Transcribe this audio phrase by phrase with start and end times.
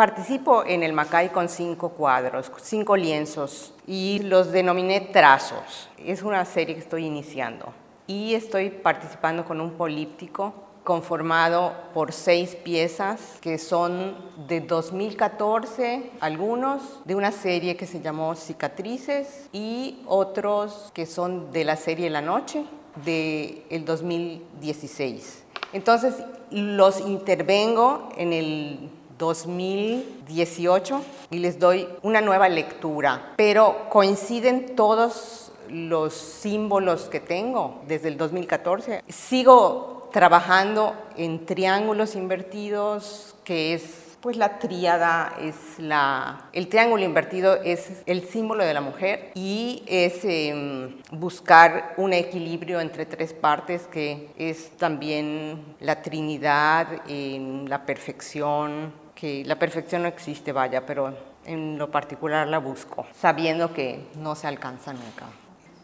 [0.00, 5.90] Participo en el Macay con cinco cuadros, cinco lienzos y los denominé trazos.
[6.02, 7.66] Es una serie que estoy iniciando
[8.06, 14.16] y estoy participando con un políptico conformado por seis piezas que son
[14.48, 21.64] de 2014, algunos de una serie que se llamó Cicatrices y otros que son de
[21.64, 22.64] la serie La Noche
[23.04, 25.44] del el 2016.
[25.74, 26.14] Entonces
[26.50, 28.90] los intervengo en el
[29.20, 31.00] 2018
[31.30, 38.16] y les doy una nueva lectura, pero coinciden todos los símbolos que tengo desde el
[38.16, 39.04] 2014.
[39.08, 47.56] Sigo trabajando en triángulos invertidos, que es pues la tríada es la, el triángulo invertido
[47.62, 53.86] es el símbolo de la mujer y es em, buscar un equilibrio entre tres partes
[53.86, 61.14] que es también la Trinidad, en la perfección, que la perfección no existe, vaya, pero
[61.44, 65.26] en lo particular la busco, sabiendo que no se alcanza nunca.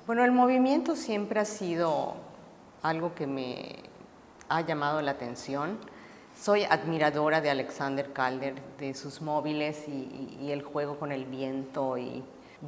[0.06, 2.15] Bueno, el movimiento siempre ha sido
[2.83, 3.77] algo que me
[4.48, 5.78] ha llamado la atención.
[6.34, 11.98] Soy admiradora de Alexander Calder, de sus móviles y, el juego con el viento.
[11.98, 12.23] Y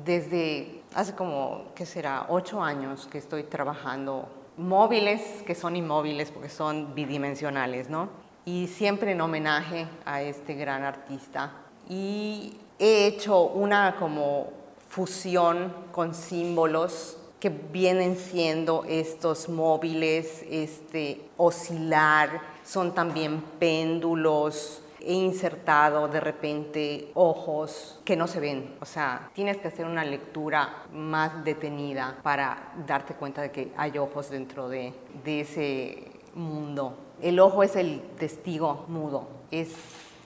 [0.05, 6.49] desde hace como, ¿qué será?, ocho años que estoy trabajando móviles que son inmóviles porque
[6.49, 8.28] son bidimensionales, ¿no?
[8.49, 11.53] Y siempre en homenaje a este gran artista.
[11.87, 14.49] Y he hecho una como
[14.89, 24.81] fusión con símbolos que vienen siendo estos móviles, este oscilar, son también péndulos.
[25.01, 30.05] He insertado de repente ojos que no se ven, o sea, tienes que hacer una
[30.05, 37.09] lectura más detenida para darte cuenta de que hay ojos dentro de, de ese mundo
[37.23, 39.71] el ojo es el testigo mudo, es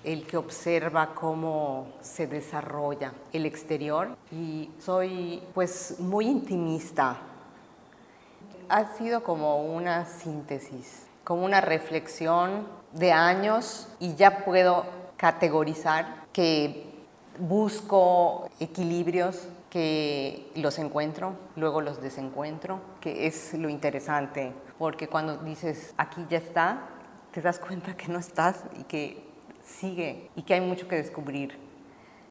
[0.05, 7.17] el que observa cómo se desarrolla el exterior y soy pues muy intimista.
[8.69, 14.85] Ha sido como una síntesis, como una reflexión de años y ya puedo
[15.17, 16.93] categorizar que
[17.39, 25.95] busco equilibrios que los encuentro, luego los desencuentro, que es lo interesante, porque cuando dices
[25.97, 26.91] aquí ya está,
[27.33, 29.25] te das cuenta que no estás y que
[29.65, 31.59] sigue y que hay mucho que descubrir.